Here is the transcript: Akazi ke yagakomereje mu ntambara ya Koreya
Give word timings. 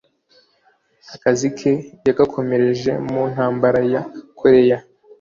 Akazi 1.15 1.47
ke 1.57 1.71
yagakomereje 2.07 2.91
mu 3.09 3.21
ntambara 3.31 3.79
ya 3.93 4.01
Koreya 4.39 4.77